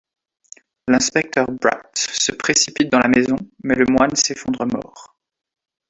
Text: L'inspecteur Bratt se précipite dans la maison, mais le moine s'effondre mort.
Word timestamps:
L'inspecteur 0.87 1.45
Bratt 1.51 1.91
se 1.95 2.31
précipite 2.31 2.89
dans 2.91 2.97
la 2.97 3.07
maison, 3.07 3.35
mais 3.63 3.75
le 3.75 3.85
moine 3.87 4.15
s'effondre 4.15 4.65
mort. 4.65 5.15